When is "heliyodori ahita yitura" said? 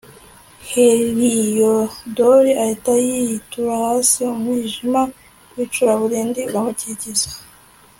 0.71-3.71